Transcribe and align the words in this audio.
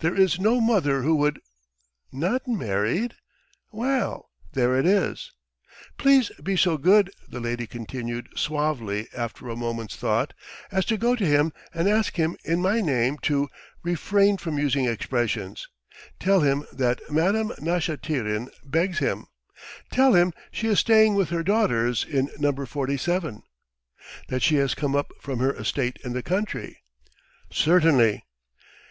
There 0.00 0.14
is 0.14 0.38
no 0.38 0.60
mother 0.60 1.00
who 1.00 1.14
would.... 1.16 1.40
Not 2.12 2.46
married? 2.46 3.14
Well... 3.72 4.28
there 4.52 4.78
it 4.78 4.84
is.... 4.84 5.32
Please 5.96 6.28
be 6.42 6.54
so 6.54 6.76
good," 6.76 7.10
the 7.26 7.40
lady 7.40 7.66
continued 7.66 8.28
suavely 8.36 9.08
after 9.16 9.48
a 9.48 9.56
moment's 9.56 9.96
thought, 9.96 10.34
"as 10.70 10.84
to 10.84 10.98
go 10.98 11.16
to 11.16 11.24
him 11.24 11.50
and 11.72 11.88
ask 11.88 12.16
him 12.16 12.36
in 12.44 12.60
my 12.60 12.82
name 12.82 13.16
to... 13.22 13.48
refrain 13.82 14.36
from 14.36 14.58
using 14.58 14.84
expressions.... 14.84 15.66
Tell 16.20 16.40
him 16.40 16.66
that 16.70 17.00
Madame 17.10 17.48
Nashatyrin 17.58 18.50
begs 18.66 18.98
him.... 18.98 19.28
Tell 19.90 20.12
him 20.12 20.34
she 20.52 20.66
is 20.68 20.78
staying 20.78 21.14
with 21.14 21.30
her 21.30 21.42
daughters 21.42 22.04
in 22.04 22.28
No. 22.38 22.52
47... 22.52 23.42
that 24.28 24.42
she 24.42 24.56
has 24.56 24.74
come 24.74 24.94
up 24.94 25.10
from 25.22 25.38
her 25.38 25.56
estate 25.56 25.96
in 26.04 26.12
the 26.12 26.22
country...." 26.22 26.82
"Certainly." 27.50 28.24